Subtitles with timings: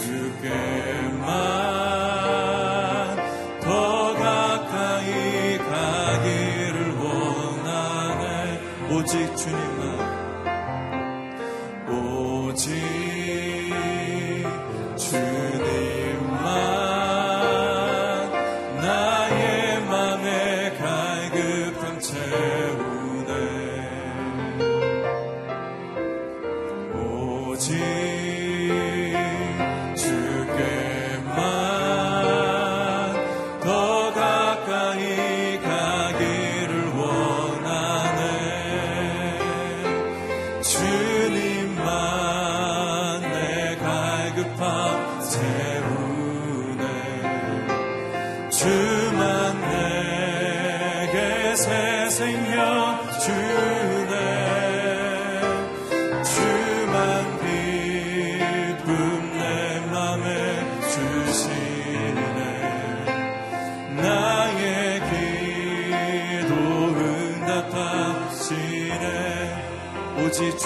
[0.00, 1.57] 주께만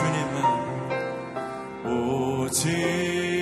[0.03, 0.37] 주님만
[1.87, 3.42] 오직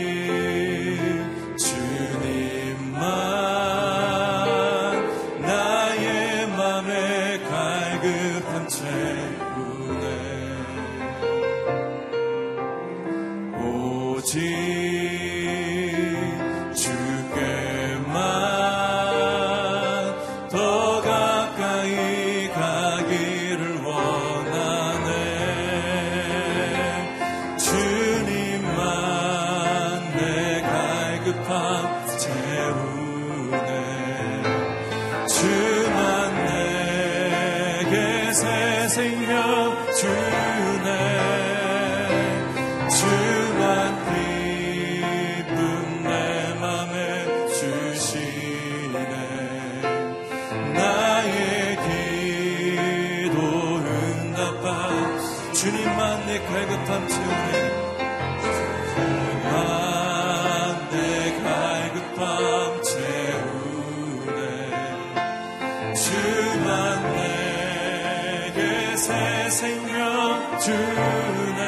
[69.00, 71.58] 새 생명 주네.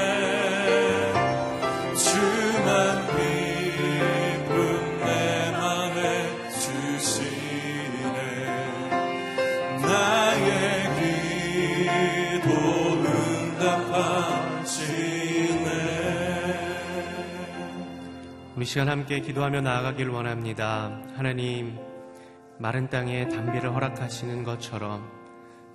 [1.94, 4.52] 주만 기쁨
[5.00, 8.18] 내 맘에 주시네.
[9.80, 10.60] 나의
[12.42, 12.48] 기도
[13.56, 14.20] 응답하시네.
[18.56, 21.00] 우리 시간 함께 기도하며 나아가길 원합니다.
[21.16, 21.78] 하나님,
[22.58, 25.21] 마른 땅에 담비를 허락하시는 것처럼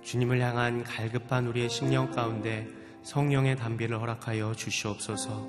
[0.02, 2.66] 주님을 향한 갈급한 우리의 심령 가운데
[3.02, 5.48] 성령의 담비를 허락하여 주시옵소서.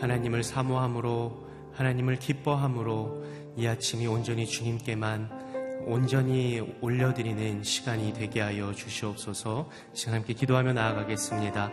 [0.00, 3.24] 하나님을 사모함으로 하나님을 기뻐함으로
[3.56, 5.42] 이 아침이 온전히 주님께만
[5.86, 9.68] 온전히 올려드리는 시간이 되게 하여 주시옵소서.
[9.92, 11.72] 시간 함께 기도하며 나아가겠습니다.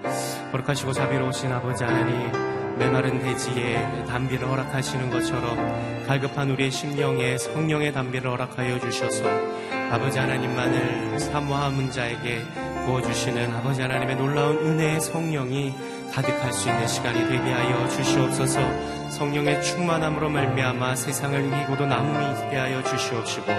[0.52, 2.32] 거룩하시고 자비로우신 아버지 하나님,
[2.80, 11.90] 메마른 대지에 담비를 허락하시는 것처럼 갈급한 우리의 심령에 성령의 담비를 허락하여 주셔서 아버지 하나님만을 사모하는
[11.92, 12.44] 자에게
[12.86, 15.74] 부어주시는 아버지 하나님의 놀라운 은혜의 성령이
[16.14, 22.84] 가득할 수 있는 시간이 되게 하여 주시옵소서 성령의 충만함으로 말미암아 세상을 이기고도 남음이 있게 하여
[22.84, 23.52] 주시옵시고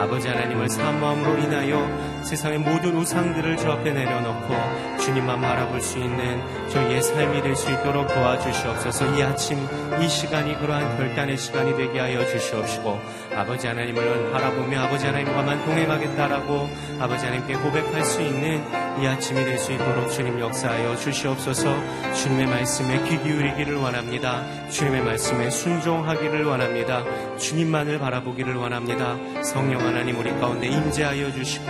[0.00, 4.54] 아버지 하나님을 사모함으로 인하여 세상의 모든 우상들을 주 앞에 내려놓고
[4.98, 6.40] 주님만 바라볼 수 있는
[6.70, 9.16] 저희의 삶이 될 수 있도록 도와주시옵소서.
[9.16, 9.58] 이 아침
[10.00, 13.00] 이 시간이 그러한 결단의 시간이 되게 하여 주시옵시고
[13.36, 16.68] 아버지 하나님을 바라보며 아버지 하나님과만 동행하겠다라고
[16.98, 18.64] 아버지 하나님께 고백할 수 있는
[19.00, 21.74] 이 아침이 될 수 있도록 주님 역사하여 주시옵소서.
[22.14, 24.42] 주님의 말씀에 귀 기울이기를 원합니다.
[24.70, 27.02] 주님 의 말씀에 순종하기를 원합니다.
[27.36, 29.16] 주님만을 바라보기를 원합니다.
[29.42, 31.66] 성령 하나님 우리 가운데 임재하여 주시고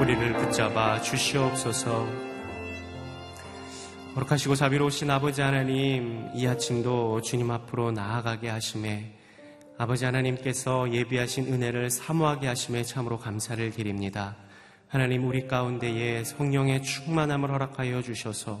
[0.00, 2.08] 우리를 붙잡아 주시옵소서.
[4.14, 9.12] 거룩하시고 자비로우신 아버지 하나님, 이 아침도 주님 앞으로 나아가게 하심에
[9.78, 14.34] 아버지 하나님께서 예비하신 은혜를 사모하게 하심에 참으로 감사를 드립니다.
[14.88, 18.60] 하나님 우리 가운데에 성령의 충만함을 허락하여 주셔서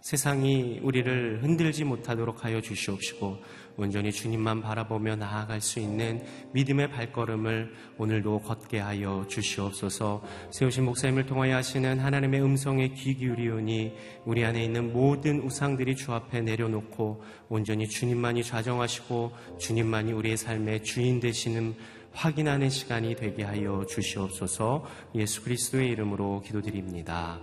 [0.00, 3.38] 세상이 우리를 흔들지 못하도록 하여 주시옵시고
[3.76, 11.56] 온전히 주님만 바라보며 나아갈 수 있는 믿음의 발걸음을 오늘도 걷게 하여 주시옵소서 세우신 목사님을 통하여
[11.56, 13.92] 하시는 하나님의 음성에 귀 기울이오니
[14.24, 21.20] 우리 안에 있는 모든 우상들이 주 앞에 내려놓고 온전히 주님만이 좌정하시고 주님만이 우리의 삶의 주인
[21.20, 21.74] 되시는
[22.12, 27.38] 확인하는 시간이 되게 하여 주시옵소서 예수 그리스도의 이름으로 기도드립니다.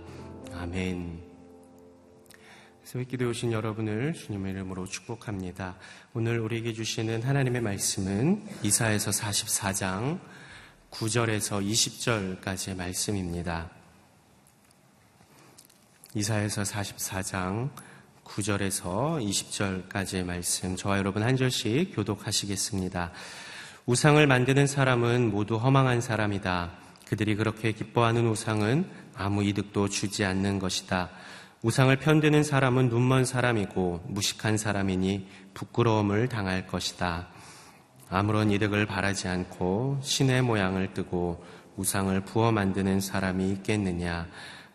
[0.52, 1.33] 아멘.
[2.94, 5.74] 새벽 기도에 오신 여러분을 주님의 이름으로 축복합니다.
[6.12, 10.20] 오늘 우리에게 주시는 하나님의 말씀은 이사에서 44장
[10.92, 13.68] 9절에서 20절까지의 말씀입니다.
[16.14, 17.70] 이사에서 44장
[18.22, 23.10] 9절에서 20절까지의 말씀 저와 여러분 한 절씩 교독하시겠습니다.
[23.86, 26.70] 우상을 만드는 사람은 모두 허망한 사람이다.
[27.08, 31.10] 그들이 그렇게 기뻐하는 우상은 아무 이득도 주지 않는 것이다.
[31.64, 37.28] 우상을 편드는 사람은 눈먼 사람이고 무식한 사람이니 부끄러움을 당할 것이다.
[38.10, 41.42] 아무런 이득을 바라지 않고 신의 모양을 뜨고
[41.78, 44.26] 우상을 부어 만드는 사람이 있겠느냐.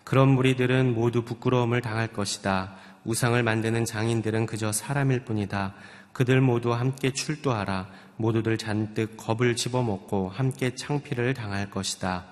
[0.03, 2.73] 그런 무리들은 모두 부끄러움을 당할 것이다.
[3.05, 5.75] 우상을 만드는 장인들은 그저 사람일 뿐이다.
[6.11, 7.87] 그들 모두 함께 출두하라.
[8.17, 12.25] 모두들 잔뜩 겁을 집어먹고 함께 창피를 당할 것이다.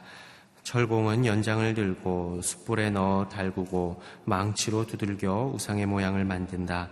[0.67, 6.89] 철공은 연장을 들고 숯불에 넣어 달구고 망치로 두들겨 우상의 모양을 만든다.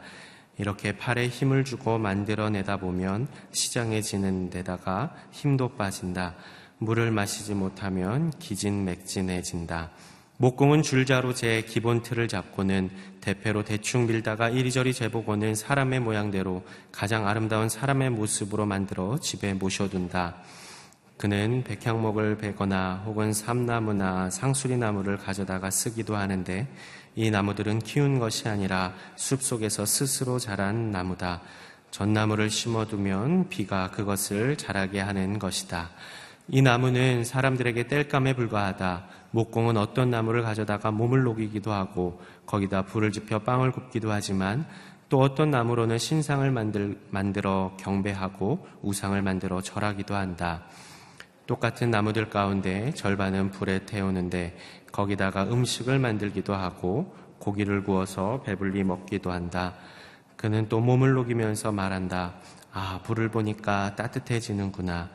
[0.57, 6.35] 이렇게 팔에 힘을 주고 만들어내다 보면 시장해지는 데다가 힘도 빠진다.
[6.77, 9.91] 물을 마시지 못하면 기진맥진해진다.
[10.37, 12.89] 목공은 줄자로 제 기본 틀을 잡고는
[13.19, 16.63] 대패로 대충 밀다가 이리저리 재보고는 사람의 모양대로
[16.93, 20.37] 가장 아름다운 사람의 모습으로 만들어 집에 모셔둔다.
[21.17, 26.67] 그는 백향목을 베거나 혹은 삼나무나 상수리나무를 가져다가 쓰기도 하는데
[27.15, 31.41] 이 나무들은 키운 것이 아니라 숲 속에서 스스로 자란 나무다.
[31.91, 35.91] 전나무를 심어두면 비가 그것을 자라게 하는 것이다.
[36.49, 39.05] 이 나무는 사람들에게 땔감에 불과하다.
[39.31, 44.67] 목공은 어떤 나무를 가져다가 몸을 녹이기도 하고 거기다 불을 지펴 빵을 굽기도 하지만
[45.07, 50.63] 또 어떤 나무로는 신상을 만들, 만들어 경배하고 우상을 만들어 절하기도 한다.
[51.47, 54.57] 똑같은 나무들 가운데 절반은 불에 태우는데
[54.91, 59.75] 거기다가 음식을 만들기도 하고 고기를 구워서 배불리 먹기도 한다.
[60.37, 62.35] 그는 또 몸을 녹이면서 말한다.
[62.71, 65.09] 아, 불을 보니까 따뜻해지는구나.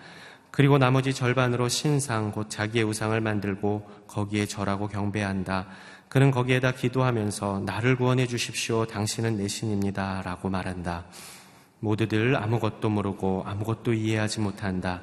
[0.50, 5.66] 그리고 나머지 절반으로 신상, 곧 자기의 우상을 만들고 거기에 절하고 경배한다.
[6.08, 8.87] 그는 거기에다 기도하면서 나를 구원해 주십시오.
[8.87, 10.22] 당신은 내 신입니다.
[10.22, 11.04] 라고 말한다.
[11.78, 15.02] 모두들 아무것도 모르고 아무것도 이해하지 못한다.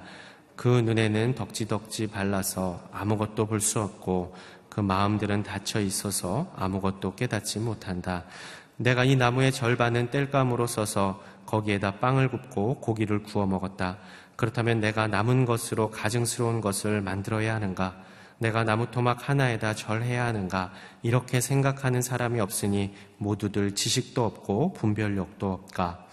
[0.58, 4.36] 그 눈에는 덕지덕지 발라서 아무것도 볼 수 없고
[4.70, 8.26] 그 마음들은 닫혀 있어서 아무것도 깨닫지 못한다.
[8.76, 13.98] 내가 이 나무의 절반은 땔감으로 써서 거기에다 빵을 굽고 고기를 구워 먹었다.
[14.36, 17.96] 그렇다면 내가 남은 것으로 가증스러운 것을 만들어야 하는가?
[18.40, 20.72] 내가 나무 토막 하나에다 절해야 하는가?
[21.02, 26.08] 이렇게 생각하는 사람이 없으니 모두들 지식도 없고 분별력도 없까?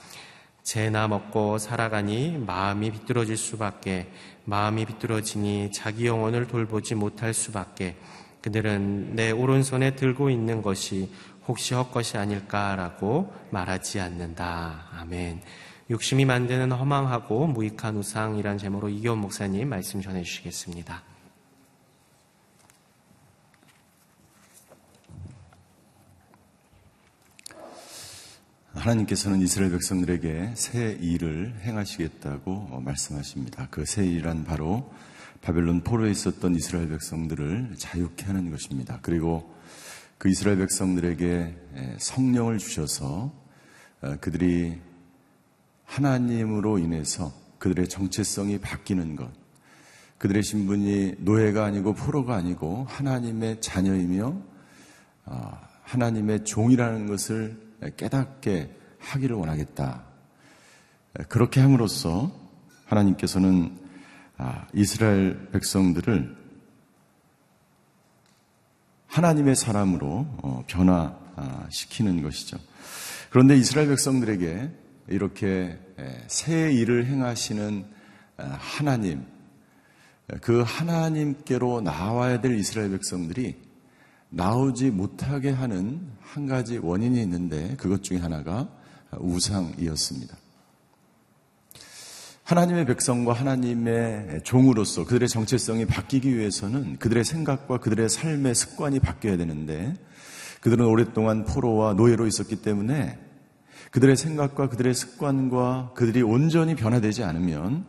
[0.65, 4.11] 죄나 먹고 살아가니 마음이 비뚤어질 수밖에,
[4.45, 7.97] 마음이 비뚤어지니 자기 영혼을 돌보지 못할 수밖에,
[8.43, 11.11] 그들은 내 오른손에 들고 있는 것이
[11.47, 14.89] 혹시 헛것이 아닐까라고 말하지 않는다.
[14.99, 15.41] 아멘.
[15.91, 21.14] 욕심이 만드는 허망하고 무익한 우상이란 제목으로 이기원 목사님 말씀 전해 주시겠습니다.
[28.75, 33.69] 하나님께서는 이스라엘 백성들에게 새 일을 행하시겠다고 말씀하십니다.
[33.71, 34.93] 그 새 일은 바로
[35.41, 38.99] 바벨론 포로에 있었던 이스라엘 백성들을 자유케 하는 것입니다.
[39.03, 39.55] 그리고
[40.19, 43.33] 그 이스라엘 백성들에게 성령을 주셔서
[44.01, 44.81] 어, 그들이
[45.85, 49.31] 하나님으로 인해서 그들의 정체성이 바뀌는 것,
[50.19, 54.37] 그들의 신분이 노예가 아니고 포로가 아니고 하나님의 자녀이며
[55.27, 57.64] 어, 하나님의 종이라는 것을
[57.97, 60.05] 깨닫게 하기를 원하겠다.
[61.29, 62.33] 그렇게 함으로써
[62.87, 63.79] 하나님께서는
[64.37, 66.37] 아, 이스라엘 백성들을
[69.07, 72.59] 하나님의 사람으로 어, 변화시키는 것이죠.
[73.31, 74.71] 그런데 이스라엘 백성들에게
[75.09, 75.79] 이렇게
[76.27, 77.85] 새 일을 행하시는
[78.39, 79.25] 아, 하나님,
[80.41, 83.57] 그 하나님께로 나와야 될 이스라엘 백성들이
[84.31, 88.69] 나오지 못하게 하는 한 가지 원인이 있는데 그것 중에 하나가
[89.19, 90.37] 우상이었습니다.
[92.43, 99.95] 하나님의 백성과 하나님의 종으로서 그들의 정체성이 바뀌기 위해서는 그들의 생각과 그들의 삶의 습관이 바뀌어야 되는데
[100.61, 103.17] 그들은 오랫동안 포로와 노예로 있었기 때문에
[103.93, 107.87] 그들의 생각과 그들의 습관과 그들이 온전히 변화되지 않으면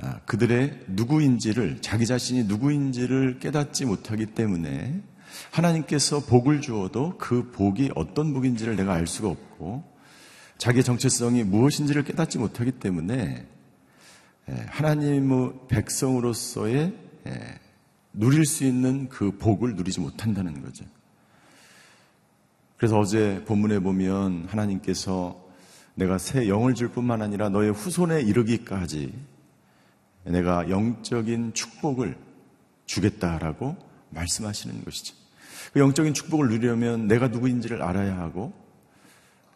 [0.00, 5.02] 아, 그들의 누구인지를 자기 자신이 누구인지를 깨닫지 못하기 때문에
[5.50, 9.84] 하나님께서 복을 주어도 그 복이 어떤 복인지를 내가 알 수가 없고
[10.58, 13.46] 자기의 정체성이 무엇인지를 깨닫지 못하기 때문에
[14.46, 16.94] 하나님의 백성으로서의
[18.12, 20.84] 누릴 수 있는 그 복을 누리지 못한다는 거죠.
[22.76, 25.40] 그래서 어제 본문에 보면 하나님께서
[25.94, 29.14] 내가 새 영을 줄 뿐만 아니라 너의 후손에 이르기까지
[30.24, 32.16] 내가 영적인 축복을
[32.86, 33.76] 주겠다라고
[34.10, 35.21] 말씀하시는 것이죠.
[35.72, 38.52] 그 영적인 축복을 누리려면 내가 누구인지를 알아야 하고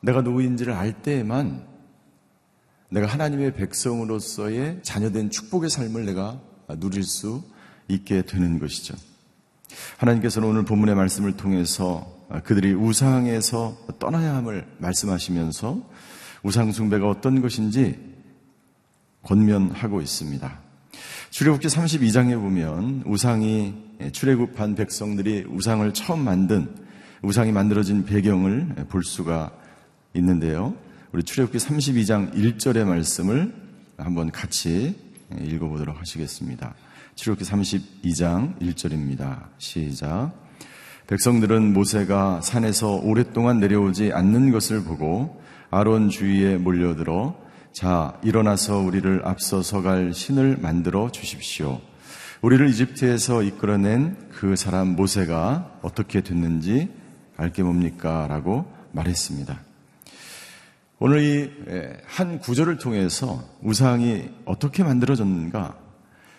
[0.00, 1.66] 내가 누구인지를 알 때에만
[2.88, 6.40] 내가 하나님의 백성으로서의 자녀된 축복의 삶을 내가
[6.78, 7.42] 누릴 수
[7.88, 8.94] 있게 되는 것이죠.
[9.99, 15.82] 하나님께서는 오늘 본문의 말씀을 통해서 그들이 우상에서 떠나야 함을 말씀하시면서
[16.42, 17.99] 우상숭배가 어떤 것인지
[19.23, 20.61] 권면하고 있습니다.
[21.30, 26.69] 출애굽기 32장에 보면 우상이 출애굽한 백성들이 우상을 처음 만든
[27.23, 29.53] 우상이 만들어진 배경을 볼 수가
[30.15, 30.75] 있는데요.
[31.12, 33.53] 우리 출애굽기 32장 1절의 말씀을
[33.97, 34.95] 한번 같이
[35.41, 36.75] 읽어보도록 하시겠습니다.
[37.15, 39.49] 출애굽기 32장 1절입니다.
[39.59, 40.33] 시작.
[41.07, 47.37] 백성들은 모세가 산에서 오랫동안 내려오지 않는 것을 보고 아론 주위에 몰려들어
[47.73, 51.81] 자 일어나서 우리를 앞서서 갈 신을 만들어 주십시오.
[52.43, 56.90] 우리를 이집트에서 이끌어낸 그 사람 모세가 어떻게 됐는지
[57.37, 58.26] 알게 뭡니까?
[58.28, 59.61] 라고 말했습니다.
[60.99, 65.76] 오늘 이 한 구절을 통해서 우상이 어떻게 만들어졌는가?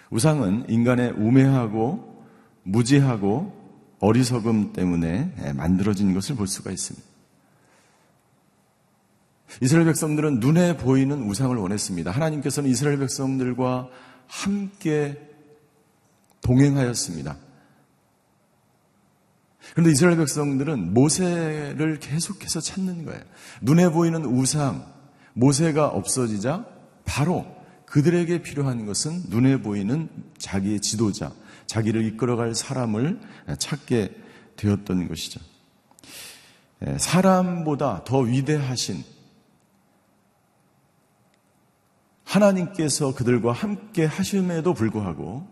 [0.10, 2.25] 우상은 인간의 우매하고
[2.63, 3.54] 무지하고
[4.00, 7.06] 어리석음 때문에 만들어진 것을 볼 수가 있습니다.
[9.62, 12.12] 이스라엘 백성들은 눈에 보이는 우상을 원했습니다.
[12.12, 13.89] 하나님께서는 이스라엘 백성들과
[14.27, 15.26] 함께
[16.41, 17.38] 동행하였습니다.
[19.72, 23.22] 그런데 이스라엘 백성들은 모세를 계속해서 찾는 거예요.
[23.62, 24.86] 눈에 보이는 우상,
[25.34, 26.65] 모세가 없어지자
[27.06, 27.46] 바로
[27.86, 31.32] 그들에게 필요한 것은 눈에 보이는 자기의 지도자,
[31.67, 33.20] 자기를 이끌어갈 사람을
[33.60, 34.15] 찾게
[34.56, 35.39] 되었던 것이죠.
[36.86, 39.03] 예, 사람보다 더 위대하신
[42.24, 45.48] 하나님께서 그들과 함께 하심에도 불구하고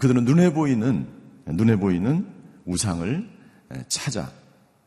[0.00, 1.06] 그들은 눈에 보이는
[1.46, 2.26] 눈에 보이는
[2.64, 3.28] 우상을
[3.88, 4.30] 찾아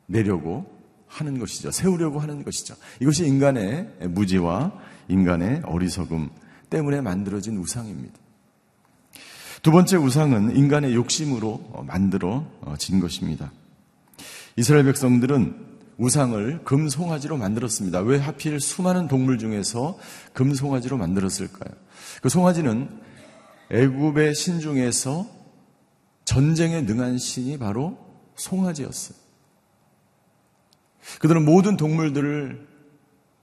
[0.06, 0.66] 내려고
[1.08, 1.72] 하는 것이죠.
[1.72, 2.76] 세우려고 하는 것이죠.
[3.00, 4.74] 이것이 인간의 무지와
[5.08, 6.30] 인간의 어리석음
[6.70, 8.16] 때문에 만들어진 우상입니다.
[9.62, 13.52] 두 번째 우상은 인간의 욕심으로 만들어진 것입니다.
[14.56, 18.02] 이스라엘 백성들은 우상을 금송아지로 만들었습니다.
[18.02, 19.98] 왜 하필 수많은 동물 중에서
[20.34, 21.74] 금송아지로 만들었을까요?
[22.22, 23.07] 그 송아지는
[23.72, 25.28] 애굽의 신 중에서
[26.26, 27.98] 전쟁에 능한 신이 바로
[28.36, 29.18] 송아지였어요.
[31.20, 32.68] 그들은 모든 동물들을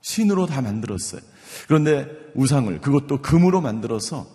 [0.01, 1.21] 신으로 다 만들었어요.
[1.67, 4.27] 그런데 우상을 그것도 금으로 만들어서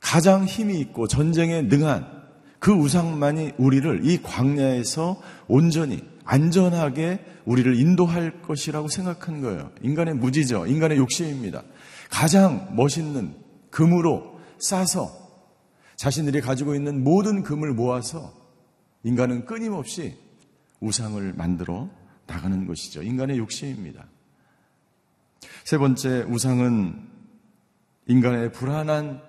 [0.00, 2.22] 가장 힘이 있고 전쟁에 능한
[2.58, 9.70] 그 우상만이 우리를 이 광야에서 온전히 안전하게 우리를 인도할 것이라고 생각한 거예요.
[9.82, 10.66] 인간의 무지죠.
[10.66, 11.62] 인간의 욕심입니다.
[12.10, 13.34] 가장 멋있는
[13.74, 15.10] 금으로 싸서
[15.96, 18.32] 자신들이 가지고 있는 모든 금을 모아서
[19.02, 20.16] 인간은 끊임없이
[20.80, 21.90] 우상을 만들어
[22.26, 23.02] 나가는 것이죠.
[23.02, 24.06] 인간의 욕심입니다.
[25.64, 27.08] 세 번째 우상은
[28.06, 29.20] 인간의 불안한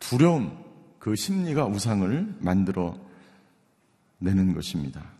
[0.00, 0.64] 두려움,
[0.98, 2.98] 그 심리가 우상을 만들어
[4.18, 5.12] 내는 것입니다.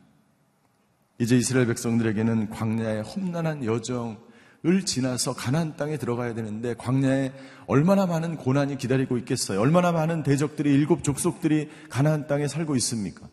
[1.21, 4.19] 이제 이스라엘 백성들에게는 광야의 험난한 여정
[4.67, 7.33] 을 지나서 가나안 땅에 들어가야 되는데 광야에
[7.67, 9.61] 얼마나 많은 고난이 기다리고 있겠어요?
[9.61, 13.29] 얼마나 많은 대적들이 일곱 족속들이 가나안 땅에 살고 있습니까?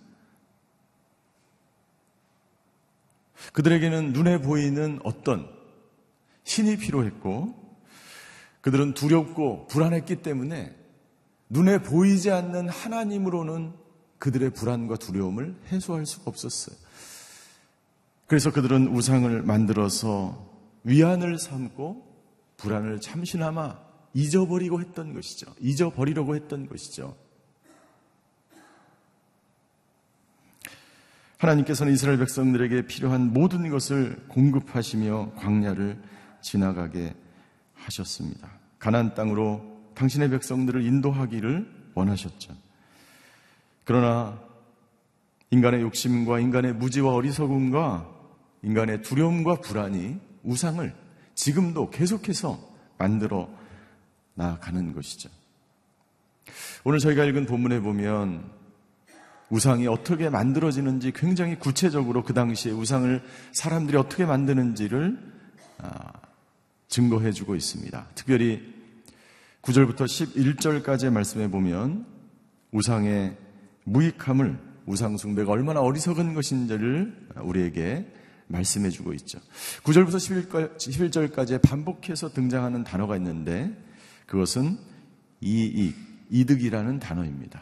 [3.53, 5.49] 그들에게는 눈에 보이는 어떤
[6.43, 7.55] 신이 필요했고
[8.61, 10.75] 그들은 두렵고 불안했기 때문에
[11.49, 13.73] 눈에 보이지 않는 하나님으로는
[14.19, 16.75] 그들의 불안과 두려움을 해소할 수가 없었어요.
[18.27, 20.52] 그래서 그들은 우상을 만들어서
[20.83, 22.13] 위안을 삼고
[22.57, 23.79] 불안을 잠시나마
[24.13, 25.53] 잊어버리고 했던 것이죠.
[25.59, 27.15] 잊어버리려고 했던 것이죠.
[31.37, 36.01] 하나님께서는 이스라엘 백성들에게 필요한 모든 것을 공급하시며 광야를
[36.41, 37.13] 지나가게
[37.73, 38.49] 하셨습니다.
[38.79, 39.61] 가나안 땅으로
[39.95, 42.55] 당신의 백성들을 인도하기를 원하셨죠.
[43.83, 44.39] 그러나
[45.51, 48.09] 인간의 욕심과 인간의 무지와 어리석음과
[48.63, 50.93] 인간의 두려움과 불안이 우상을
[51.35, 52.59] 지금도 계속해서
[52.97, 53.49] 만들어
[54.35, 55.29] 나가는 것이죠.
[56.83, 58.51] 오늘 저희가 읽은 본문에 보면
[59.49, 63.21] 우상이 어떻게 만들어지는지 굉장히 구체적으로 그 당시에 우상을
[63.53, 65.17] 사람들이 어떻게 만드는지를
[65.79, 66.11] 아,
[66.87, 68.07] 증거해 주고 있습니다.
[68.15, 68.73] 특별히
[69.61, 72.05] 9절부터 11절까지의 말씀에 보면
[72.71, 73.37] 우상의
[73.85, 78.11] 무익함을 우상숭배가 얼마나 어리석은 것인지를 우리에게
[78.53, 79.39] 말씀해 주고 있죠.
[79.83, 83.75] 9절부터 11절까지 반복해서 등장하는 단어가 있는데
[84.27, 84.77] 그것은
[85.41, 85.95] 이익,
[86.29, 87.61] 이득이라는 단어입니다.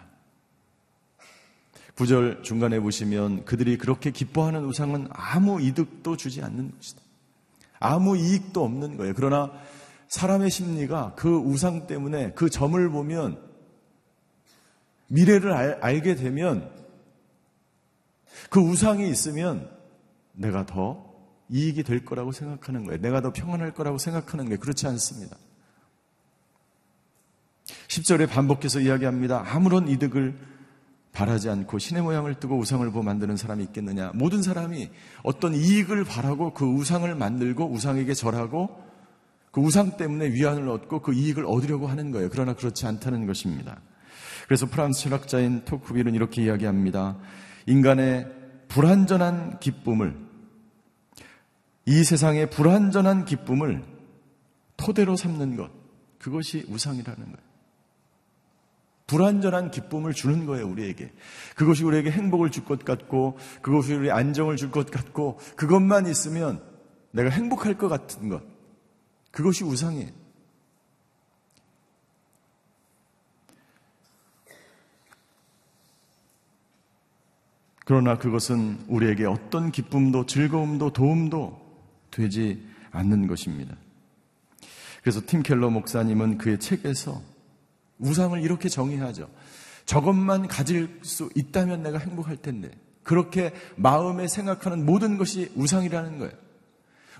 [1.96, 7.02] 9절 중간에 보시면 그들이 그렇게 기뻐하는 우상은 아무 이득도 주지 않는 것이다.
[7.80, 9.14] 아무 이익도 없는 거예요.
[9.16, 9.52] 그러나
[10.08, 13.42] 사람의 심리가 그 우상 때문에 그 점을 보면
[15.08, 16.70] 미래를 알, 알게 되면
[18.50, 19.70] 그 우상이 있으면
[20.34, 21.12] 내가 더
[21.50, 23.02] 이익이 될 거라고 생각하는 거예요.
[23.02, 24.60] 내가 더 평안할 거라고 생각하는 거예요.
[24.60, 25.38] 그렇지 않습니다.
[27.88, 29.44] 10절에 반복해서 이야기합니다.
[29.48, 30.38] 아무런 이득을
[31.12, 34.12] 바라지 않고 신의 모양을 뜨고 우상을 보고 만드는 사람이 있겠느냐?
[34.16, 34.90] 모든 사람이
[35.24, 38.82] 어떤 이익을 바라고 그 우상을 만들고 우상에게 절하고
[39.52, 42.30] 그 우상 때문에 위안을 얻고 그 이익을 얻으려고 하는 거예요.
[42.32, 43.82] 그러나 그렇지 않다는 것입니다.
[44.48, 47.18] 그래서 프랑스 철학자인 토크빌은 이렇게 이야기합니다.
[47.66, 48.41] 인간의
[48.74, 50.18] 불완전한 기쁨을
[51.86, 53.84] 이 세상의 불완전한 기쁨을
[54.78, 55.70] 토대로 삼는 것
[56.20, 57.52] 그것이 우상이라는 거예요.
[59.08, 61.12] 불완전한 기쁨을 주는 거예요, 우리에게.
[61.58, 66.64] 그것이 우리에게 행복을 줄 것 같고, 그것이 우리 안정을 줄 것 같고, 그것만 있으면
[67.12, 68.42] 내가 행복할 것 같은 것.
[69.32, 70.21] 그것이 우상이에요.
[77.92, 81.60] 그러나 그것은 우리에게 어떤 기쁨도 즐거움도 도움도
[82.10, 83.76] 되지 않는 것입니다.
[85.02, 87.22] 그래서 팀 켈러 목사님은 그의 책에서
[88.00, 89.30] 우상을 이렇게 정의하죠.
[89.86, 92.72] 저것만 가질 수 있다면 내가 행복할 텐데.
[93.04, 96.32] 그렇게 마음에 생각하는 모든 것이 우상이라는 거예요.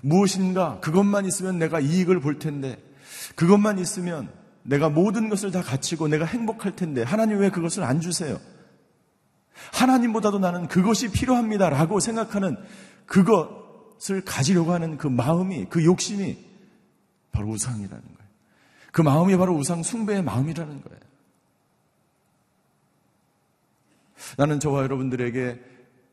[0.00, 2.82] 무엇인가 그것만 있으면 내가 이익을 볼 텐데
[3.36, 4.30] 그것만 있으면
[4.62, 8.40] 내가 모든 것을 다 갖추고 내가 행복할 텐데 하나님 왜 그것을 안 주세요?
[9.72, 12.56] 하나님보다도 나는 그것이 필요합니다라고 생각하는
[13.06, 16.38] 그것을 가지려고 하는 그 마음이 그 욕심이
[17.30, 18.30] 바로 우상이라는 거예요.
[18.92, 21.00] 그 마음이 바로 우상 숭배의 마음이라는 거예요.
[24.36, 25.60] 나는 저와 여러분들에게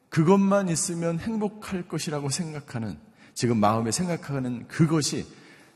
[0.09, 2.97] 그것만 있으면 행복할 것이라고 생각하는
[3.33, 5.25] 지금 마음에 생각하는 그것이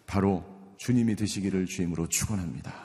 [0.07, 0.43] 바로
[0.77, 2.82] 주님이 되시기를 주임으로 축원합니다.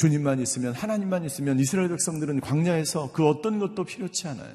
[0.00, 4.54] 주님만 있으면 하나님만 있으면 이스라엘 백성들은 광야에서 그 어떤 것도 필요치 않아요.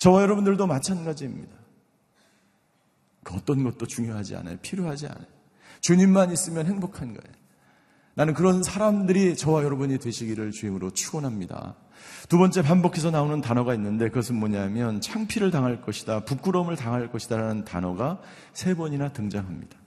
[0.00, 1.54] 저와 여러분들도 마찬가지입니다.
[3.22, 4.56] 그 어떤 것도 중요하지 않아요.
[4.60, 5.26] 필요하지 않아요.
[5.82, 7.34] 주님만 있으면 행복한 거예요.
[8.14, 11.76] 나는 그런 사람들이 저와 여러분이 되시기를 주임으로 축원합니다.
[12.28, 18.20] 두 번째 반복해서 나오는 단어가 있는데 그것은 뭐냐면 창피를 당할 것이다, 부끄러움을 당할 것이다라는 단어가
[18.52, 19.78] 세 번이나 등장합니다.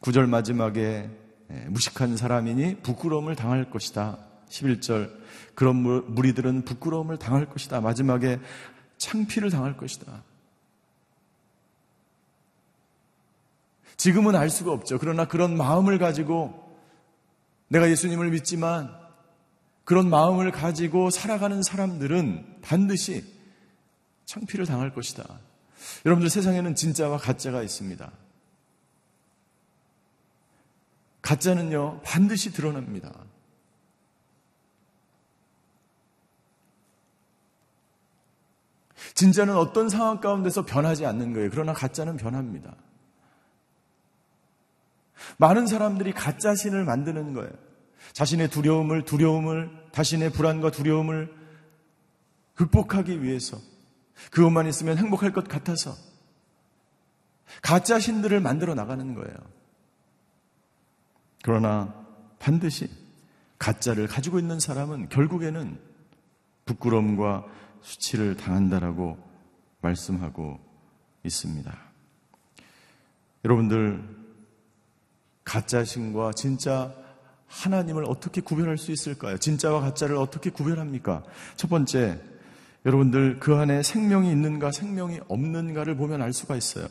[0.00, 4.18] 구절 마지막에 예, 무식한 사람이니 부끄러움을 당할 것이다.
[4.48, 5.10] 11절
[5.54, 7.80] 그런 무리들은 부끄러움을 당할 것이다.
[7.80, 8.38] 마지막에
[8.98, 10.22] 창피를 당할 것이다.
[13.96, 14.98] 지금은 알 수가 없죠.
[14.98, 16.68] 그러나 그런 마음을 가지고
[17.68, 18.96] 내가 예수님을 믿지만
[19.84, 23.24] 그런 마음을 가지고 살아가는 사람들은 반드시
[24.26, 25.24] 창피를 당할 것이다.
[26.04, 28.10] 여러분들 세상에는 진짜와 가짜가 있습니다.
[31.28, 33.12] 가짜는요, 반드시 드러납니다.
[39.12, 41.50] 진짜는 어떤 상황 가운데서 변하지 않는 거예요.
[41.50, 42.74] 그러나 가짜는 변합니다.
[45.36, 47.52] 많은 사람들이 가짜 신을 만드는 거예요.
[48.14, 51.30] 자신의 두려움을, 두려움을, 자신의 불안과 두려움을
[52.54, 53.58] 극복하기 위해서
[54.30, 55.94] 그것만 있으면 행복할 것 같아서
[57.60, 59.57] 가짜 신들을 만들어 나가는 거예요.
[61.48, 61.94] 그러나
[62.38, 62.90] 반드시
[63.58, 65.78] 가짜를 가지고 있는 사람은 결국에는
[66.66, 67.46] 부끄러움과
[67.80, 69.16] 수치를 당한다라고
[69.80, 70.60] 말씀하고
[71.24, 71.74] 있습니다.
[73.46, 74.04] 여러분들
[75.42, 76.94] 가짜 신과 진짜
[77.46, 79.38] 하나님을 어떻게 구별할 수 있을까요?
[79.38, 81.24] 진짜와 가짜를 어떻게 구별합니까?
[81.56, 82.20] 첫 번째,
[82.84, 86.88] 여러분들 그 안에 생명이 있는가 생명이 없는가를 보면 알 수가 있어요.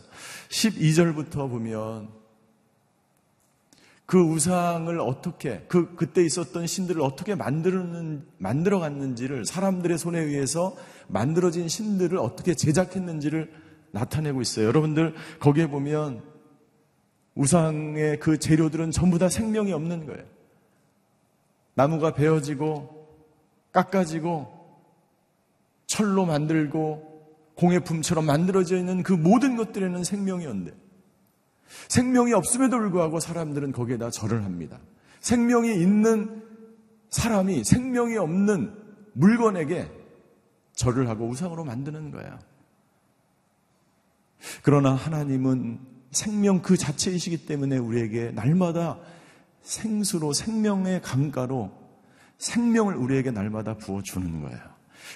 [0.49, 2.16] 12절부터 보면
[4.07, 10.75] 그 우상을 어떻게 그 그때 있었던 신들을 어떻게 만들었는 만들어 갔는지를 사람들의 손에 의해서
[11.09, 13.51] 만들어진 신들을 어떻게 제작했는지를
[13.91, 14.65] 나타내고 있어요.
[14.67, 16.23] 여러분들 거기에 보면
[17.35, 20.23] 우상의 그 재료들은 전부 다 생명이 없는 거예요.
[21.73, 23.09] 나무가 베어지고
[23.73, 24.47] 깎아지고
[25.85, 30.86] 철로 만들고 공예품처럼 만들어져 있는 그 모든 것들에는 생명이 없는데
[31.89, 34.79] 생명이 없음에도 불구하고 사람들은 거기에다 절을 합니다.
[35.21, 36.43] 생명이 있는
[37.09, 38.73] 사람이 생명이 없는
[39.13, 39.89] 물건에게
[40.73, 42.39] 절을 하고 우상으로 만드는 거야.
[44.61, 45.79] 그러나 하나님은
[46.11, 48.99] 생명 그 자체이시기 때문에 우리에게 날마다
[49.61, 51.71] 생수로 생명의 강가로
[52.37, 54.59] 생명을 우리에게 날마다 부어주는 거예요.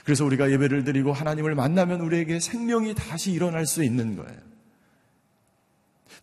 [0.04, 4.51] 그래서 우리가 예배를 드리고 하나님을 만나면 우리에게 생명이 다시 일어날 수 있는 거예요.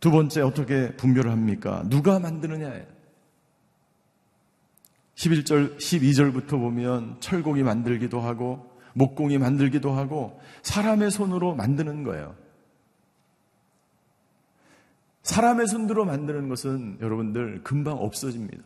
[0.00, 1.82] 두 번째 어떻게 분별을 합니까?
[1.88, 2.86] 누가 만드느냐예요.
[5.16, 12.36] 11절, 12절부터 보면 철공이 만들기도 하고 목공이 만들기도 하고 사람의 손으로 만드는 거예요.
[15.22, 18.62] 사람의 손으로 만드는 것은 여러분들 금방 없어집니다.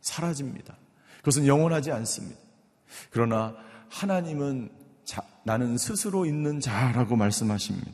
[0.00, 0.76] 사라집니다.
[1.18, 2.40] 그것은 영원하지 않습니다.
[3.10, 3.54] 그러나
[3.90, 4.70] 하나님은
[5.04, 7.90] 자, 나는 스스로 있는 자라고 말씀하십니다.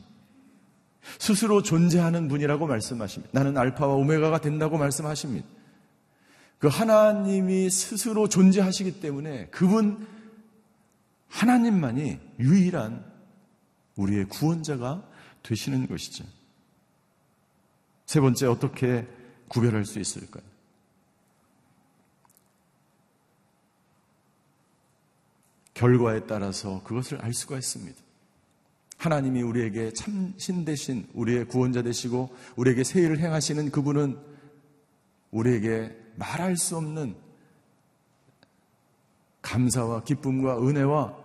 [1.19, 3.31] 스스로 존재하는 분이라고 말씀하십니다.
[3.33, 5.47] 나는 알파와 오메가가 된다고 말씀하십니다.
[6.59, 10.07] 그 하나님이 스스로 존재하시기 때문에 그분
[11.27, 13.03] 하나님만이 유일한
[13.95, 15.07] 우리의 구원자가
[15.43, 16.23] 되시는 것이죠.
[18.05, 19.07] 세 번째, 어떻게
[19.47, 20.43] 구별할 수 있을까요?
[25.73, 28.02] 결과에 따라서 그것을 알 수가 있습니다.
[29.03, 34.17] 하나님이 우리에게 참신 대신 우리의 구원자 되시고 우리에게 세일을 행하시는 그분은
[35.31, 37.13] 우리에게 말할 수 없는
[39.41, 41.17] 감사와 기쁨과 은혜와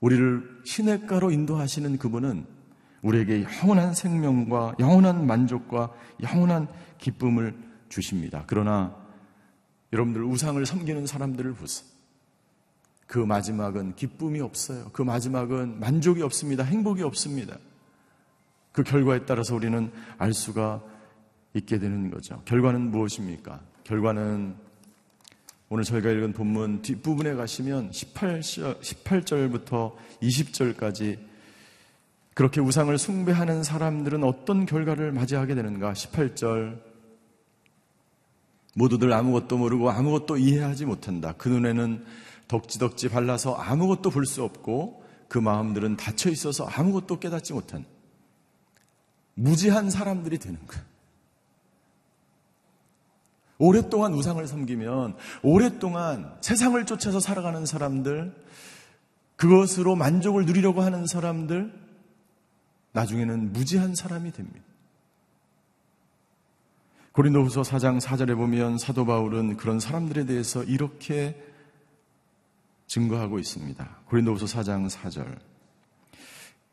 [0.00, 2.46] 우리를 시냇가로 인도하시는 그분은
[3.02, 7.54] 우리에게 영원한 생명과 영원한 만족과 영원한 기쁨을
[7.90, 8.44] 주십니다.
[8.46, 8.96] 그러나
[9.92, 11.95] 여러분들 우상을 섬기는 사람들을 보세요.
[13.06, 14.90] 그 마지막은 기쁨이 없어요.
[14.92, 16.64] 그 마지막은 만족이 없습니다.
[16.64, 17.56] 행복이 없습니다.
[18.72, 20.82] 그 결과에 따라서 우리는 알 수가
[21.54, 22.42] 있게 되는 거죠.
[22.44, 23.60] 결과는 무엇입니까?
[23.84, 24.56] 결과는
[25.68, 31.18] 오늘 저희가 읽은 본문 뒷부분에 가시면 18, 18절부터 20절까지
[32.34, 35.94] 그렇게 우상을 숭배하는 사람들은 어떤 결과를 맞이하게 되는가?
[35.94, 36.78] 18절.
[38.74, 41.32] 모두들 아무것도 모르고 아무것도 이해하지 못한다.
[41.38, 42.04] 그 눈에는
[42.48, 47.84] 덕지덕지 발라서 아무것도 볼 수 없고 그 마음들은 닫혀 있어서 아무것도 깨닫지 못한
[49.34, 50.84] 무지한 사람들이 되는 거예요.
[53.58, 58.34] 오랫동안 우상을 섬기면 오랫동안 세상을 쫓아서 살아가는 사람들,
[59.36, 61.72] 그것으로 만족을 누리려고 하는 사람들,
[62.92, 64.60] 나중에는 무지한 사람이 됩니다.
[67.12, 71.42] 고린도후서 4장 4절에 보면 사도 바울은 그런 사람들에 대해서 이렇게
[72.86, 73.88] 증거하고 있습니다.
[74.06, 75.38] 고린도후서 4장 4절.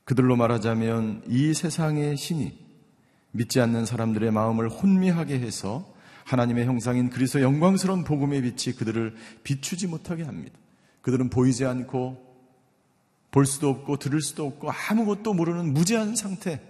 [0.05, 2.57] 그들로 말하자면 이 세상의 신이
[3.31, 5.91] 믿지 않는 사람들의 마음을 혼미하게 해서
[6.25, 10.57] 하나님의 형상인 그리스도 영광스러운 복음의 빛이 그들을 비추지 못하게 합니다.
[11.01, 12.33] 그들은 보이지 않고
[13.31, 16.61] 볼 수도 없고 들을 수도 없고 아무것도 모르는 무지한 상태.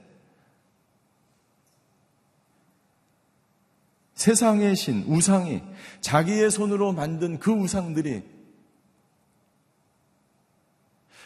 [4.15, 5.61] 세상의 신, 우상이
[6.01, 8.23] 자기의 손으로 만든 그 우상들이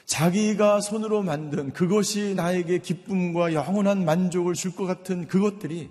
[0.08, 5.90] 자기가 손으로 만든 그것이 나에게 기쁨과 영원한 만족을 줄 것 같은 그것들이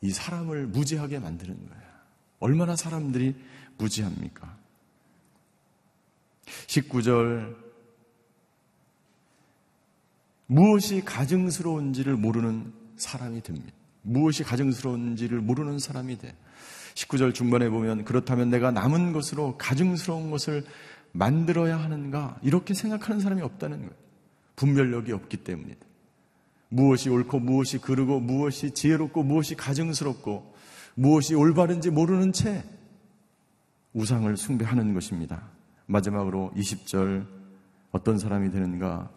[0.00, 1.82] 이 사람을 무지하게 만드는 거예요.
[2.38, 3.34] 얼마나 사람들이
[3.78, 4.56] 무지합니까?
[6.66, 7.56] 19절
[10.46, 13.74] 무엇이 가증스러운지를 모르는 사람이 됩니다.
[14.02, 16.34] 무엇이 가증스러운지를 모르는 사람이 돼.
[16.94, 20.64] 19절 중반에 보면 그렇다면 내가 남은 것으로 가증스러운 것을
[21.12, 23.92] 만들어야 하는가 이렇게 생각하는 사람이 없다는 거예요.
[24.56, 25.86] 분별력이 없기 때문이다.
[26.68, 30.54] 무엇이 옳고 무엇이 그르고 무엇이 지혜롭고 무엇이 가증스럽고
[30.94, 32.64] 무엇이 올바른지 모르는 채
[33.92, 35.48] 우상을 숭배하는 것입니다.
[35.86, 37.26] 마지막으로 20절
[37.90, 39.10] 어떤 사람이 되는가?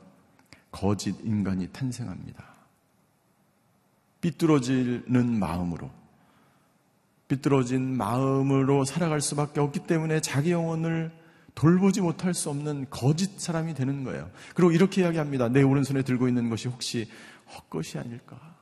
[0.72, 2.55] 거짓 인간이 탄생합니다.
[4.22, 5.92] 삐뚤어지는 마음으로
[7.28, 11.12] 삐뚤어진 마음으로 살아갈 수밖에 없기 때문에 자기 영혼을
[11.56, 14.30] 돌보지 못할 수 없는 거짓 사람이 되는 거예요.
[14.54, 15.48] 그리고 이렇게 이야기합니다.
[15.50, 17.10] 내 오른손에 들고 있는 것이 혹시
[17.56, 18.56] 헛것이 아닐까?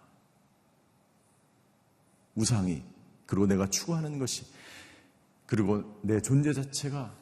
[2.35, 2.83] 우상이,
[3.25, 4.45] 그리고 내가 추구하는 것이,
[5.45, 7.13] 그리고 내 존재 자체가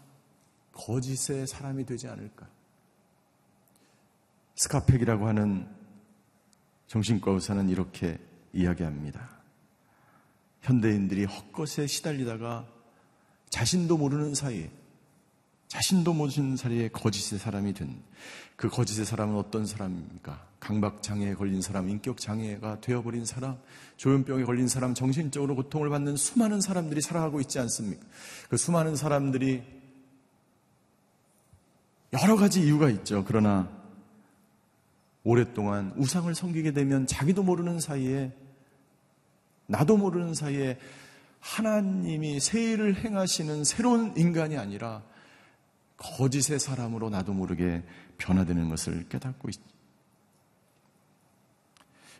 [0.73, 2.47] 거짓의 사람이 되지 않을까?
[4.55, 5.67] 스카펙이라고 하는
[6.91, 8.19] 정신과 의사는 이렇게
[8.51, 9.29] 이야기합니다.
[10.61, 12.67] 현대인들이 헛것에 시달리다가
[13.49, 14.69] 자신도 모르는 사이에
[15.67, 18.01] 자신도 모르는 사이에 거짓의 사람이 된
[18.61, 20.39] 그 거짓의 사람은 어떤 사람입니까?
[20.59, 23.57] 강박장애에 걸린 사람, 인격장애가 되어버린 사람,
[23.97, 28.05] 조현병에 걸린 사람, 정신적으로 고통을 받는 수많은 사람들이 살아가고 있지 않습니까?
[28.49, 29.63] 그 수많은 사람들이
[32.13, 33.25] 여러 가지 이유가 있죠.
[33.25, 33.67] 그러나
[35.23, 38.31] 오랫동안 우상을 섬기게 되면 자기도 모르는 사이에
[39.67, 40.77] 나도 모르는 사이에
[41.39, 45.03] 하나님이 새 일을 행하시는 새로운 인간이 아니라
[45.97, 47.83] 거짓의 사람으로 나도 모르게
[48.17, 49.75] 변화되는 것을 깨닫고 있습니다.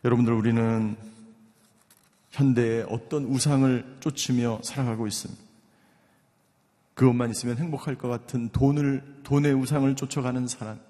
[0.04, 0.96] 여러분들 우리는
[2.30, 5.42] 현대의 어떤 우상을 쫓으며 살아가고 있습니다.
[6.94, 10.80] 그것만 있으면 행복할 것 같은 돈을 돈의 우상을 쫓아가는 사람,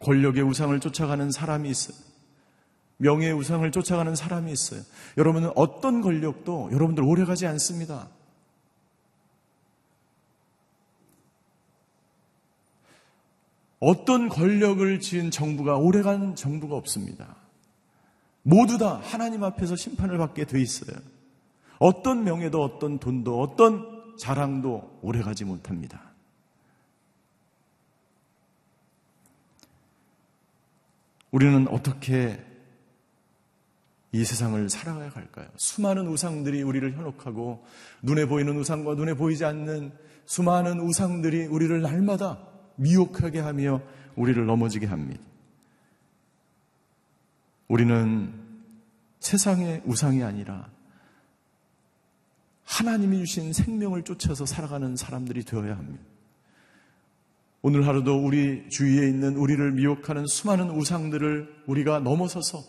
[0.00, 1.96] 권력의 우상을 쫓아가는 사람이 있어요.
[2.98, 4.82] 명예의 우상을 쫓아가는 사람이 있어요.
[5.16, 8.08] 여러분은 어떤 권력도 여러분들 오래가지 않습니다.
[13.78, 17.36] 어떤 권력을 지은 정부가 오래간 정부가 없습니다.
[18.42, 20.96] 모두 다 하나님 앞에서 심판을 받게 돼 있어요.
[21.78, 26.15] 어떤 명예도 어떤 돈도 어떤 자랑도 오래가지 못합니다.
[31.36, 32.42] 우리는 어떻게
[34.10, 35.46] 이 세상을 살아가야 할까요?
[35.56, 37.62] 수많은 우상들이 우리를 현혹하고
[38.00, 39.92] 눈에 보이는 우상과 눈에 보이지 않는
[40.24, 42.38] 수많은 우상들이 우리를 날마다
[42.76, 43.82] 미혹하게 하며
[44.14, 45.22] 우리를 넘어지게 합니다.
[47.68, 48.32] 우리는
[49.20, 50.70] 세상의 우상이 아니라
[52.64, 56.02] 하나님이 주신 생명을 쫓아서 살아가는 사람들이 되어야 합니다.
[57.68, 62.62] 오늘 하루도 우리 주위에 있는 우리를 미혹하는 수많은 우상들을 우리가 넘어서서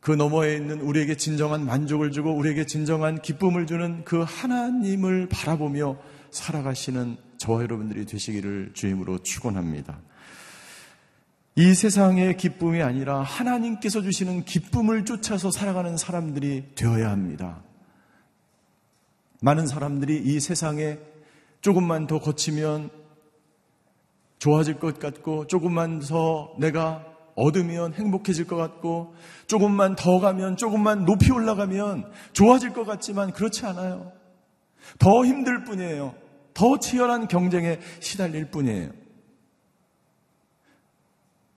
[0.00, 5.96] 그 너머에 있는 우리에게 진정한 만족을 주고 우리에게 진정한 기쁨을 주는 그 하나님을 바라보며
[6.32, 10.00] 살아가시는 저와 여러분들이 되시기를 주임으로 축원합니다.
[11.54, 17.62] 이 세상의 기쁨이 아니라 하나님께서 주시는 기쁨을 쫓아서 살아가는 사람들이 되어야 합니다.
[19.40, 20.98] 많은 사람들이 이 세상에
[21.60, 23.05] 조금만 더 거치면
[24.38, 29.14] 좋아질 것 같고 조금만 더 내가 얻으면 행복해질 것 같고
[29.46, 34.12] 조금만 더 가면 조금만 높이 올라가면 좋아질 것 같지만 그렇지 않아요.
[34.98, 36.14] 더 힘들 뿐이에요.
[36.54, 38.90] 더 치열한 경쟁에 시달릴 뿐이에요.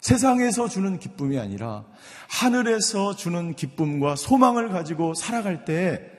[0.02, 1.86] 세상에서 주는 기쁨이 아니라
[2.30, 6.12] 하늘에서 주는 기쁨과 소망을 가지고 살아갈 때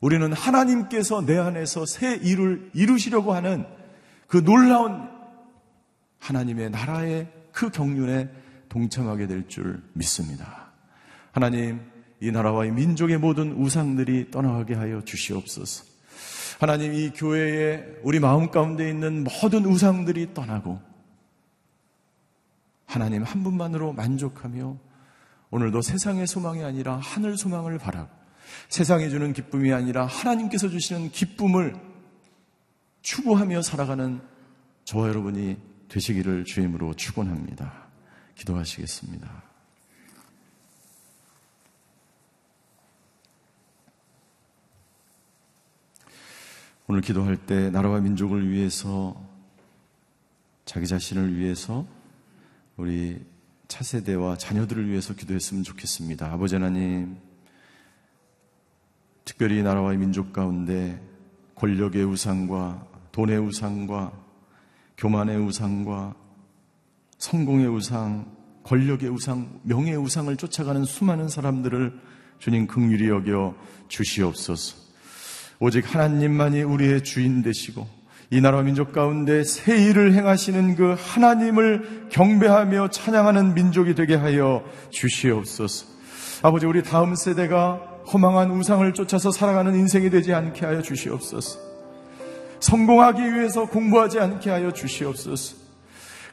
[0.00, 3.66] 우리는 하나님께서 내 안에서 새 일을 이루시려고 하는
[4.26, 5.08] 그 놀라운
[6.18, 8.28] 하나님의 나라의 그 경륜에
[8.68, 10.72] 동참하게 될 줄 믿습니다.
[11.32, 11.80] 하나님,
[12.20, 15.84] 이 나라와 이 민족의 모든 우상들이 떠나가게 하여 주시옵소서.
[16.58, 20.80] 하나님, 이 교회에 우리 마음 가운데 있는 모든 우상들이 떠나고
[22.86, 24.78] 하나님 한 분만으로 만족하며
[25.50, 28.08] 오늘도 세상의 소망이 아니라 하늘 소망을 바라고
[28.68, 31.76] 세상이 주는 기쁨이 아니라 하나님께서 주시는 기쁨을
[33.06, 34.20] 추구하며 살아가는
[34.82, 35.56] 저와 여러분이
[35.88, 37.86] 되시기를 주임으로 축원합니다.
[38.34, 39.44] 기도하시겠습니다.
[46.88, 49.24] 오늘 기도할 때 나라와 민족을 위해서
[50.64, 51.86] 자기 자신을 위해서
[52.76, 53.24] 우리
[53.68, 56.32] 차세대와 자녀들을 위해서 기도했으면 좋겠습니다.
[56.32, 57.16] 아버지 하나님,
[59.24, 61.00] 특별히 나라와 민족 가운데
[61.54, 64.12] 권력의 우상과 돈의 우상과
[64.98, 66.14] 교만의 우상과
[67.16, 68.26] 성공의 우상,
[68.62, 71.98] 권력의 우상, 명예의 우상을 쫓아가는 수많은 사람들을
[72.38, 73.54] 주님 긍휼히 여겨
[73.88, 74.76] 주시옵소서.
[75.60, 77.88] 오직 하나님만이 우리의 주인 되시고
[78.28, 85.86] 이 나라 민족 가운데 새 일을 행하시는 그 하나님을 경배하며 찬양하는 민족이 되게 하여 주시옵소서.
[86.42, 87.76] 아버지 우리 다음 세대가
[88.12, 91.65] 허망한 우상을 쫓아서 살아가는 인생이 되지 않게 하여 주시옵소서.
[92.60, 95.56] 성공하기 위해서 공부하지 않게 하여 주시옵소서.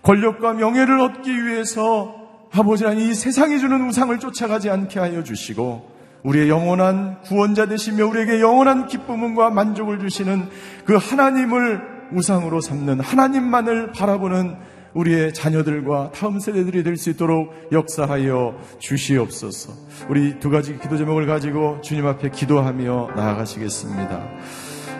[0.02, 2.16] 권력과 명예를 얻기 위해서
[2.52, 5.92] 아버지 이 세상이 주는 우상을 쫓아가지 않게 하여 주시고
[6.24, 10.50] 우리의 영원한 구원자 되시며 우리에게 영원한 기쁨과 만족을 주시는
[10.86, 11.82] 그 하나님을
[12.14, 14.56] 우상으로 삼는 하나님만을 바라보는
[14.94, 19.74] 우리의 자녀들과 다음 세대들이 될 수 있도록 역사하여 주시옵소서.
[20.08, 24.22] 우리 두 가지 기도 제목을 가지고 주님 앞에 기도하며 나아가시겠습니다.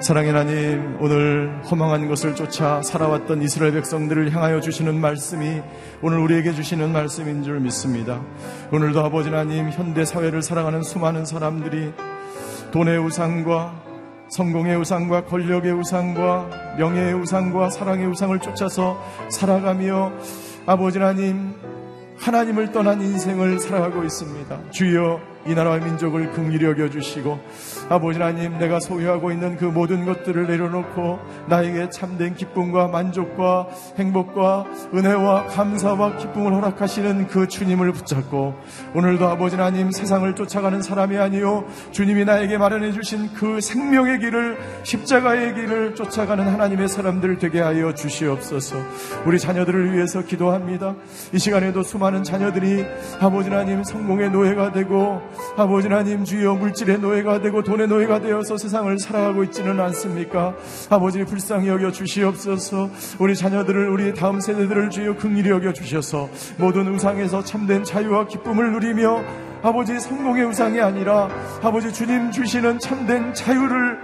[0.04, 5.62] 사랑의 하나님, 오늘 허망한 것을 쫓아 살아왔던 이스라엘 백성들을 향하여 주시는 말씀이
[6.02, 8.22] 오늘 우리에게 주시는 말씀인 줄 믿습니다.
[8.74, 11.94] 오늘도 아버지 하나님, 현대 사회를 살아가는 수많은 사람들이
[12.74, 13.82] 돈의 우상과
[14.28, 20.12] 성공의 우상과 권력의 우상과 명예의 우상과 사랑의 우상을 쫓아서 살아가며
[20.66, 21.54] 아버지 하나님,
[22.18, 24.70] 하나님을 떠난 인생을 살아가고 있습니다.
[24.72, 27.40] 주여 이 나라와 민족을 긍휼히 여겨 주시고
[27.90, 35.48] 아버지 하나님 내가 소유하고 있는 그 모든 것들을 내려놓고 나에게 참된 기쁨과 만족과 행복과 은혜와
[35.48, 38.56] 감사와 기쁨을 허락하시는 그 주님을 붙잡고
[38.96, 45.56] 오늘도 아버지 하나님 세상을 쫓아가는 사람이 아니요 주님이 나에게 마련해 주신 그 생명의 길을 십자가의
[45.56, 48.78] 길을 쫓아가는 하나님의 사람들 되게 하여 주시옵소서.
[49.26, 50.96] 우리 자녀들을 위해서 기도합니다.
[51.34, 52.86] 이 시간에도 수많은 자녀들이
[53.20, 55.22] 아버지 하나님 성공의 노예가 되고
[55.56, 60.56] 아버지 하나님 주여 물질의 노예가 되고 돈의 노예가 되어서 세상을 살아가고 있지는 않습니까?
[60.90, 62.90] 아버지 불쌍히 여겨 주시옵소서.
[63.20, 69.24] 우리 자녀들을 우리 다음 세대들을 주여 긍휼히 여겨 주셔서 모든 우상에서 참된 자유와 기쁨을 누리며
[69.62, 71.30] 아버지 성공의 우상이 아니라
[71.62, 73.98] 아버지 주님 주시는 참된 자유를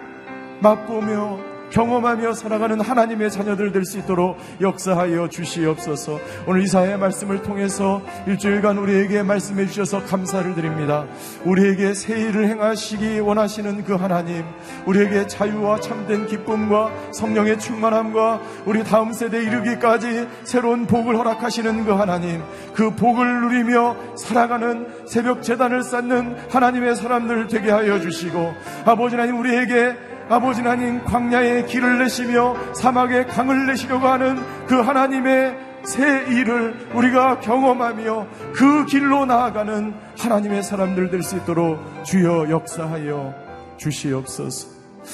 [0.62, 1.38] 맛보며
[1.72, 6.20] 경험하며 살아가는 하나님의 자녀들 될 수 있도록 역사하여 주시옵소서.
[6.46, 11.06] 오늘 이사의 말씀을 통해서 일주일간 우리에게 말씀해 주셔서 감사를 드립니다.
[11.46, 14.44] 우리에게 새 일을 행하시기 원하시는 그 하나님,
[14.86, 22.44] 우리에게 자유와 참된 기쁨과 성령의 충만함과 우리 다음 세대 이르기까지 새로운 복을 허락하시는 그 하나님,
[22.76, 28.54] 그 복을 누리며 살아가는 새벽 재단을 쌓는 하나님의 사람들 되게 하여 주시고
[28.86, 29.96] 아버지 하나님 우리에게
[30.30, 38.28] 아버지 하나님 광야에 길을 내시며 사막에 강을 내시려고 하는 그 하나님의 새 일을 우리가 경험하며
[38.54, 43.34] 그 길로 나아가는 하나님의 사람들 될 수 있도록 주여 역사하여
[43.78, 44.68] 주시옵소서.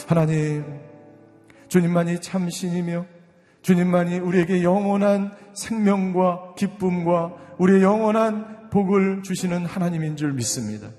[0.08, 0.66] 하나님,
[1.70, 3.06] 주님만이 참신이며
[3.62, 10.90] 주님만이 우리에게 영원한 생명과 기쁨과 우리의 영원한 복을 주시는 하나님인 줄 믿습니다.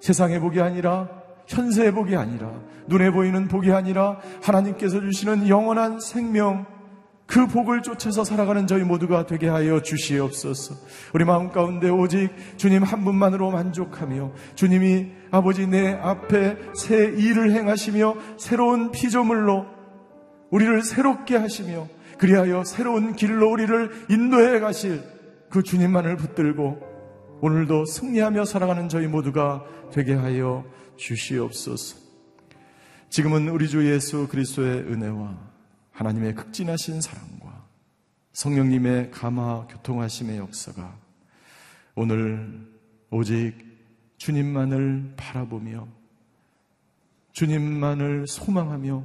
[0.00, 1.08] 세상의 복이 아니라
[1.48, 2.52] 현세의 복이 아니라
[2.88, 6.66] 눈에 보이는 복이 아니라 하나님께서 주시는 영원한 생명
[7.28, 10.74] 그 복을 쫓아서 살아가는 저희 모두가 되게 하여 주시옵소서.
[11.12, 18.16] 우리 마음 가운데 오직 주님 한 분만으로 만족하며 주님이 아버지 내 앞에 새 일을 행하시며
[18.38, 19.66] 새로운 피조물로
[20.50, 21.86] 우리를 새롭게 하시며
[22.16, 25.02] 그리하여 새로운 길로 우리를 인도해 가실
[25.50, 26.80] 그 주님만을 붙들고
[27.42, 30.64] 오늘도 승리하며 살아가는 저희 모두가 되게 하여
[30.96, 31.97] 주시옵소서.
[33.10, 35.38] 지금은 우리 주 예수 그리스도의 은혜와
[35.92, 37.64] 하나님의 극진하신 사랑과
[38.32, 40.94] 성령님의 감화 교통하심의 역사가
[41.94, 42.70] 오늘
[43.10, 43.54] 오직
[44.18, 45.88] 주님만을 바라보며
[47.32, 49.04] 주님만을 소망하며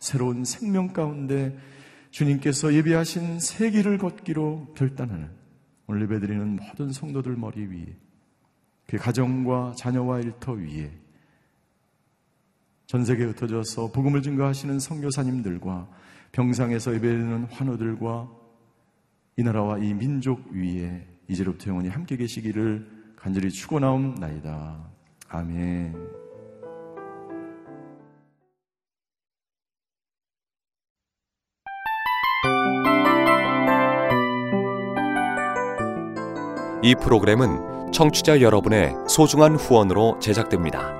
[0.00, 1.56] 새로운 생명 가운데
[2.10, 5.30] 주님께서 예비하신 새 길을 걷기로 결단하는
[5.86, 7.96] 오늘 예배드리는 모든 성도들 머리 위에
[8.88, 10.90] 그 가정과 자녀와 일터 위에
[12.90, 15.86] 전 세계에 흩어져서 복음을 증거하시는 선교사님들과
[16.32, 18.28] 병상에서 예배드리는 환우들과
[19.36, 22.84] 이 나라와 이 민족 위에 이제로부터 영원히 함께 계시기를
[23.14, 24.90] 간절히 축원하옵나이다.
[25.28, 25.94] 아멘.
[36.82, 40.99] 이 프로그램은 청취자 여러분의 소중한 후원으로 제작됩니다.